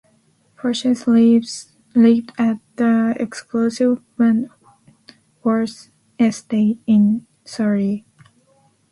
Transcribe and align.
Forsyth 0.55 1.05
lived 1.05 2.31
at 2.39 2.57
the 2.75 3.15
exclusive 3.19 4.01
Wentworth 4.17 5.91
Estate 6.19 6.79
in 6.87 7.27
Surrey. 7.45 8.03